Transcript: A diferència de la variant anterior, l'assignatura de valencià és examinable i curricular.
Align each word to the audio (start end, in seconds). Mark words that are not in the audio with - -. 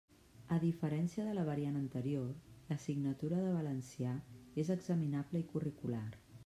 A 0.53 0.55
diferència 0.61 1.25
de 1.27 1.35
la 1.39 1.43
variant 1.49 1.77
anterior, 1.81 2.31
l'assignatura 2.71 3.45
de 3.45 3.53
valencià 3.59 4.17
és 4.65 4.77
examinable 4.81 5.45
i 5.45 5.49
curricular. 5.55 6.07